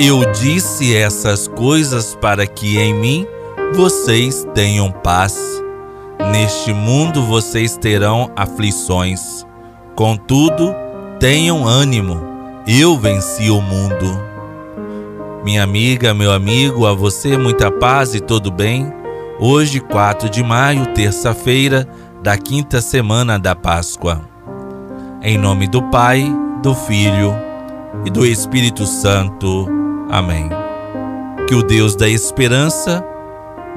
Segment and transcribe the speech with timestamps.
[0.00, 3.26] Eu disse essas coisas para que em mim
[3.74, 5.36] vocês tenham paz.
[6.30, 9.44] Neste mundo vocês terão aflições.
[9.96, 10.72] Contudo,
[11.18, 12.20] tenham ânimo.
[12.64, 14.22] Eu venci o mundo.
[15.42, 18.92] Minha amiga, meu amigo, a você muita paz e todo bem.
[19.40, 21.88] Hoje, 4 de maio, terça-feira
[22.22, 24.20] da quinta semana da Páscoa.
[25.22, 26.24] Em nome do Pai,
[26.62, 27.34] do Filho
[28.04, 29.87] e do Espírito Santo.
[30.10, 30.48] Amém.
[31.46, 33.04] Que o Deus da esperança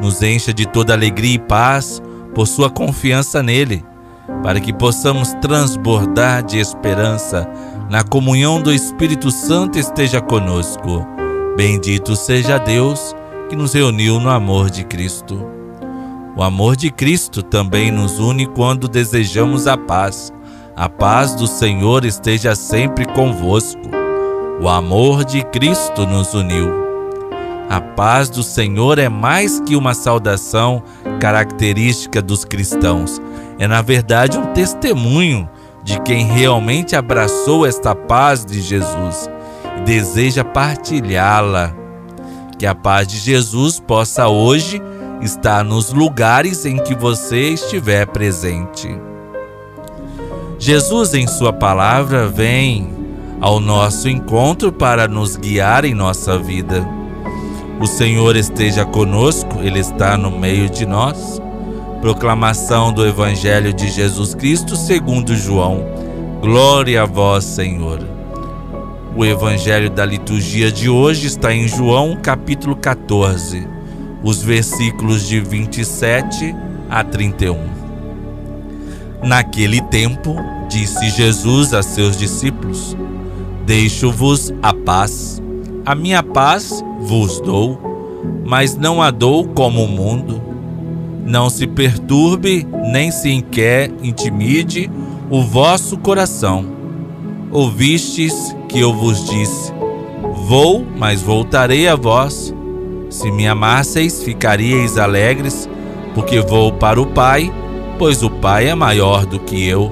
[0.01, 2.01] nos encha de toda alegria e paz
[2.33, 3.85] por sua confiança nele,
[4.41, 7.47] para que possamos transbordar de esperança
[7.89, 11.05] na comunhão do Espírito Santo esteja conosco.
[11.57, 13.13] Bendito seja Deus
[13.49, 15.45] que nos reuniu no amor de Cristo.
[16.37, 20.31] O amor de Cristo também nos une quando desejamos a paz.
[20.75, 24.00] A paz do Senhor esteja sempre convosco.
[24.61, 26.69] O amor de Cristo nos uniu.
[27.67, 30.83] A paz do Senhor é mais que uma saudação
[31.19, 33.19] característica dos cristãos.
[33.57, 35.49] É, na verdade, um testemunho
[35.83, 39.27] de quem realmente abraçou esta paz de Jesus
[39.79, 41.73] e deseja partilhá-la.
[42.59, 44.79] Que a paz de Jesus possa hoje
[45.21, 48.87] estar nos lugares em que você estiver presente.
[50.59, 53.00] Jesus, em Sua palavra, vem
[53.41, 56.87] ao nosso encontro para nos guiar em nossa vida.
[57.79, 61.41] O Senhor esteja conosco, Ele está no meio de nós.
[61.99, 65.83] Proclamação do Evangelho de Jesus Cristo segundo João.
[66.39, 67.99] Glória a vós, Senhor.
[69.15, 73.67] O Evangelho da liturgia de hoje está em João, capítulo 14,
[74.23, 76.55] os versículos de 27
[76.89, 77.57] a 31.
[79.23, 80.35] Naquele tempo,
[80.69, 82.95] disse Jesus a seus discípulos:
[83.65, 85.41] Deixo-vos a paz,
[85.85, 87.79] a minha paz vos dou,
[88.45, 90.41] mas não a dou como o mundo.
[91.25, 94.89] Não se perturbe, nem se inquer, intimide
[95.29, 96.65] o vosso coração.
[97.51, 99.71] Ouvistes que eu vos disse:
[100.47, 102.53] Vou, mas voltarei a vós.
[103.09, 105.69] Se me amasseis, ficaríeis alegres,
[106.13, 107.53] porque vou para o Pai,
[107.99, 109.91] pois o Pai é maior do que eu.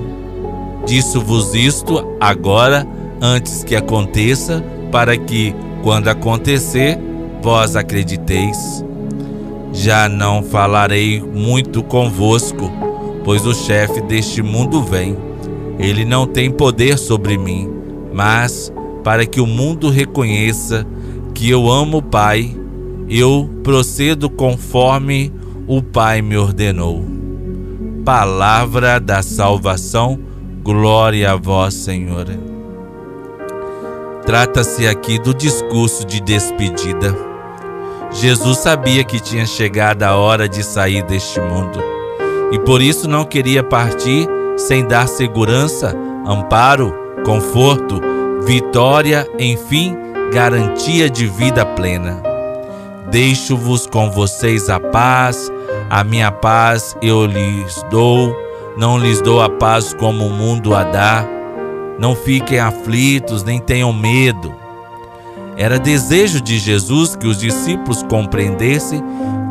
[0.85, 2.87] Disse-vos isto agora,
[3.21, 6.97] antes que aconteça, para que, quando acontecer,
[7.41, 8.83] vós acrediteis.
[9.71, 12.71] Já não falarei muito convosco,
[13.23, 15.15] pois o chefe deste mundo vem.
[15.77, 17.79] Ele não tem poder sobre mim
[18.13, 18.71] mas
[19.03, 20.85] para que o mundo reconheça
[21.33, 22.53] que eu amo o Pai,
[23.07, 25.31] eu procedo conforme
[25.67, 27.05] o Pai me ordenou.
[28.03, 30.19] Palavra da salvação,
[30.63, 32.48] glória a vós, Senhor.
[34.29, 37.15] Trata-se aqui do discurso de despedida.
[38.11, 41.81] Jesus sabia que tinha chegado a hora de sair deste mundo
[42.51, 45.95] e por isso não queria partir sem dar segurança,
[46.27, 46.93] amparo,
[47.25, 47.99] conforto,
[48.43, 49.97] vitória, enfim,
[50.31, 52.21] garantia de vida plena.
[53.09, 55.51] Deixo-vos com vocês a paz,
[55.89, 58.37] a minha paz eu lhes dou,
[58.77, 61.38] não lhes dou a paz como o mundo a dá.
[61.99, 64.53] Não fiquem aflitos, nem tenham medo.
[65.57, 69.03] Era desejo de Jesus que os discípulos compreendessem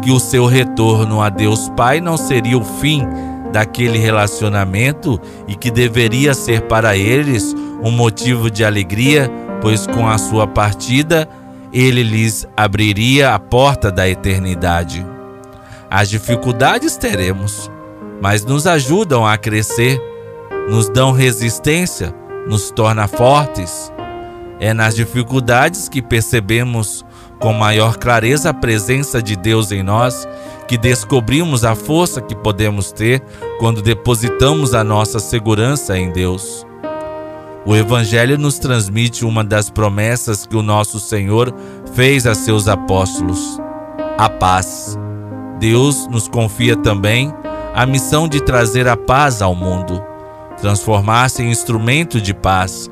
[0.02, 3.06] que o seu retorno a Deus Pai não seria o fim
[3.52, 10.16] daquele relacionamento e que deveria ser para eles um motivo de alegria, pois com a
[10.16, 11.28] sua partida
[11.72, 15.04] ele lhes abriria a porta da eternidade.
[15.90, 17.70] As dificuldades teremos,
[18.20, 20.00] mas nos ajudam a crescer,
[20.70, 22.14] nos dão resistência,
[22.48, 23.92] nos torna fortes.
[24.58, 27.04] É nas dificuldades que percebemos
[27.38, 30.26] com maior clareza a presença de Deus em nós
[30.66, 33.22] que descobrimos a força que podemos ter
[33.58, 36.66] quando depositamos a nossa segurança em Deus.
[37.64, 41.54] O Evangelho nos transmite uma das promessas que o nosso Senhor
[41.94, 43.58] fez a seus apóstolos:
[44.16, 44.98] a paz.
[45.58, 47.34] Deus nos confia também
[47.74, 50.02] a missão de trazer a paz ao mundo,
[50.60, 52.90] transformar-se em instrumento de paz.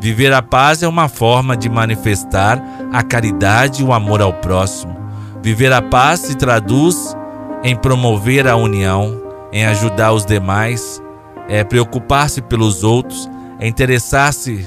[0.00, 2.62] Viver a paz é uma forma de manifestar
[2.92, 4.96] a caridade e o amor ao próximo.
[5.42, 7.16] Viver a paz se traduz
[7.62, 9.20] em promover a união,
[9.52, 11.02] em ajudar os demais,
[11.48, 13.28] é preocupar-se pelos outros,
[13.58, 14.66] é interessar-se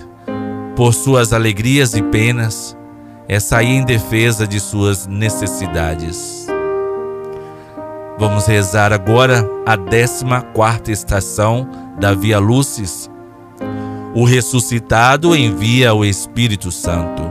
[0.75, 2.77] por suas alegrias e penas,
[3.27, 6.47] é sair em defesa de suas necessidades.
[8.19, 11.67] Vamos rezar agora a 14 quarta estação
[11.99, 13.09] da Via Lucis.
[14.15, 17.23] O ressuscitado envia o Espírito Santo.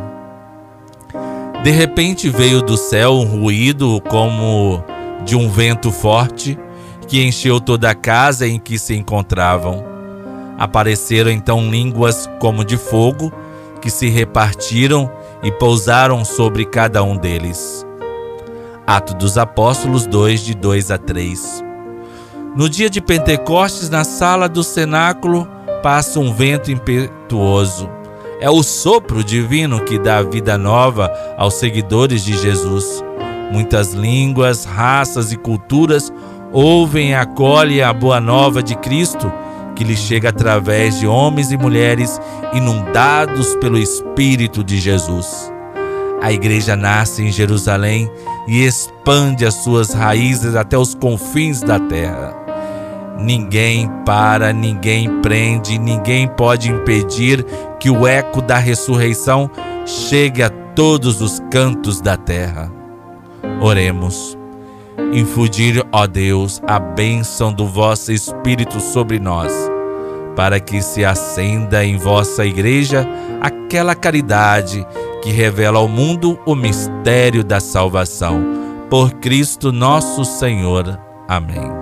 [1.62, 4.82] De repente veio do céu um ruído como
[5.25, 6.59] de um vento forte
[7.06, 9.85] que encheu toda a casa em que se encontravam.
[10.59, 13.32] Apareceram então línguas como de fogo
[13.81, 15.11] que se repartiram
[15.43, 17.87] e pousaram sobre cada um deles.
[18.87, 21.72] Ato dos Apóstolos 2, de 2 a 3.
[22.55, 25.49] No dia de Pentecostes, na sala do cenáculo,
[25.83, 27.89] passa um vento impetuoso
[28.43, 31.09] é o sopro divino que dá vida nova
[31.39, 33.01] aos seguidores de Jesus.
[33.53, 36.13] Muitas línguas, raças e culturas
[36.53, 39.33] ouvem e acolhem a boa nova de Cristo,
[39.77, 42.21] que lhe chega através de homens e mulheres
[42.53, 45.53] inundados pelo Espírito de Jesus.
[46.21, 48.11] A igreja nasce em Jerusalém
[48.49, 52.42] e expande as suas raízes até os confins da terra.
[53.23, 57.45] Ninguém para, ninguém prende, ninguém pode impedir
[57.79, 59.49] que o eco da ressurreição
[59.87, 62.71] chegue a todos os cantos da terra.
[63.61, 64.37] Oremos.
[65.13, 69.53] Infundir, ó Deus, a bênção do vosso Espírito sobre nós,
[70.35, 73.07] para que se acenda em vossa igreja
[73.41, 74.85] aquela caridade
[75.23, 78.43] que revela ao mundo o mistério da salvação.
[78.91, 80.99] Por Cristo nosso Senhor.
[81.29, 81.81] Amém.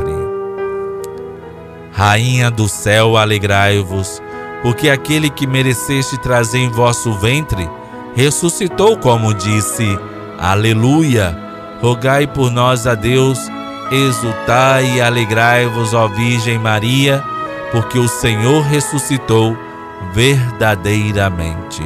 [1.91, 4.21] Rainha do céu, alegrai-vos,
[4.61, 7.69] porque aquele que mereceste trazer em vosso ventre
[8.15, 9.99] ressuscitou, como disse.
[10.37, 11.37] Aleluia!
[11.81, 13.39] Rogai por nós a Deus,
[13.91, 17.23] exultai e alegrai-vos, ó Virgem Maria,
[17.71, 19.57] porque o Senhor ressuscitou
[20.13, 21.83] verdadeiramente.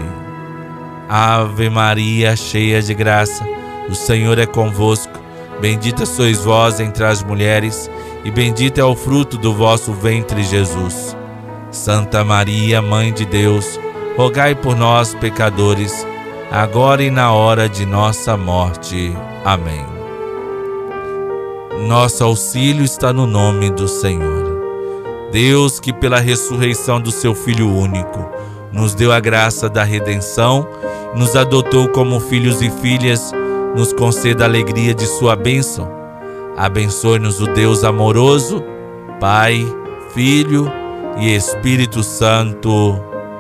[1.08, 3.46] Ave Maria, cheia de graça,
[3.90, 5.20] o Senhor é convosco.
[5.62, 7.90] Bendita sois vós entre as mulheres
[8.26, 11.16] e bendito é o fruto do vosso ventre, Jesus.
[11.70, 13.80] Santa Maria, Mãe de Deus,
[14.18, 16.06] rogai por nós, pecadores,
[16.52, 19.16] agora e na hora de nossa morte.
[19.46, 19.86] Amém.
[21.88, 24.56] Nosso auxílio está no nome do Senhor.
[25.32, 28.28] Deus, que pela ressurreição do seu Filho único,
[28.72, 30.68] nos deu a graça da redenção,
[31.16, 33.32] nos adotou como filhos e filhas,
[33.76, 36.05] nos conceda a alegria de sua bênção
[36.58, 38.64] Abençoe-nos o Deus amoroso,
[39.20, 39.66] Pai,
[40.14, 40.72] Filho
[41.18, 43.00] e Espírito Santo.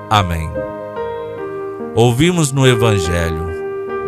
[0.10, 0.50] Amém.
[1.96, 3.48] Ouvimos no Evangelho: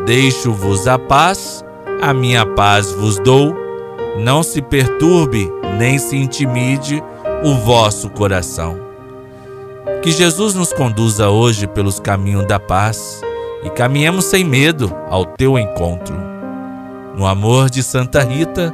[0.05, 1.63] Deixo-vos a paz,
[2.01, 3.55] a minha paz vos dou.
[4.19, 7.01] Não se perturbe nem se intimide
[7.43, 8.77] o vosso coração.
[10.01, 13.21] Que Jesus nos conduza hoje pelos caminhos da paz
[13.63, 16.15] e caminhemos sem medo ao teu encontro.
[17.15, 18.73] No amor de Santa Rita,